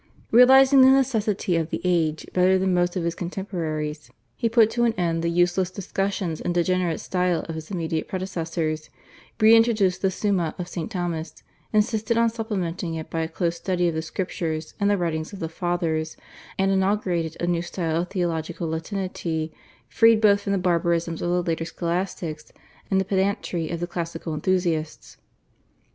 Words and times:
Realising 0.31 0.81
the 0.81 0.87
necessities 0.89 1.59
of 1.59 1.69
the 1.69 1.79
age 1.83 2.25
better 2.33 2.57
than 2.57 2.73
most 2.73 2.95
of 2.95 3.03
his 3.03 3.13
contemporaries 3.13 4.09
he 4.35 4.49
put 4.49 4.71
to 4.71 4.83
an 4.83 4.93
end 4.93 5.21
the 5.21 5.29
useless 5.29 5.69
discussions 5.69 6.41
and 6.41 6.55
degenerate 6.55 6.99
style 6.99 7.41
of 7.47 7.53
his 7.53 7.69
immediate 7.69 8.07
predecessors, 8.07 8.89
re 9.39 9.55
introduced 9.55 10.01
the 10.01 10.07
/Summa/ 10.07 10.57
of 10.57 10.67
St. 10.67 10.89
Thomas, 10.89 11.43
insisted 11.71 12.17
on 12.17 12.31
supplementing 12.31 12.95
it 12.95 13.11
by 13.11 13.19
a 13.21 13.27
close 13.27 13.57
study 13.57 13.87
of 13.89 13.93
the 13.93 14.01
Scriptures 14.01 14.73
and 14.79 14.89
the 14.89 14.97
writings 14.97 15.33
of 15.33 15.39
the 15.39 15.47
Fathers, 15.47 16.17
and 16.57 16.71
inaugurated 16.71 17.37
a 17.39 17.45
new 17.45 17.61
style 17.61 18.01
of 18.01 18.07
theological 18.09 18.67
Latinity 18.67 19.53
freed 19.87 20.19
both 20.19 20.41
from 20.41 20.53
the 20.53 20.57
barbarisms 20.57 21.21
of 21.21 21.29
the 21.29 21.43
later 21.43 21.65
Scholastics 21.65 22.51
and 22.89 22.99
the 22.99 23.05
pedantry 23.05 23.69
of 23.69 23.79
the 23.79 23.85
classical 23.85 24.33
enthusiasts. 24.33 25.17